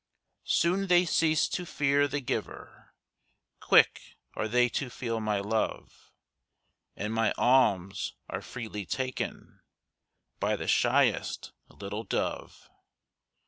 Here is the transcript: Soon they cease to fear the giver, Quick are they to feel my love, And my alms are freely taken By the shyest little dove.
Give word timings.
Soon 0.49 0.87
they 0.87 1.05
cease 1.05 1.47
to 1.49 1.63
fear 1.63 2.07
the 2.07 2.21
giver, 2.21 2.95
Quick 3.59 4.17
are 4.33 4.47
they 4.47 4.67
to 4.67 4.89
feel 4.89 5.19
my 5.19 5.39
love, 5.39 6.11
And 6.95 7.13
my 7.13 7.33
alms 7.37 8.15
are 8.27 8.41
freely 8.41 8.83
taken 8.87 9.61
By 10.39 10.55
the 10.55 10.67
shyest 10.67 11.51
little 11.69 12.03
dove. 12.03 12.67